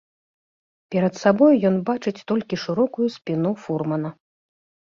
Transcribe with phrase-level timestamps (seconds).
[0.95, 4.09] Перад сабою ён бачыць толькі шырокую спіну фурмана.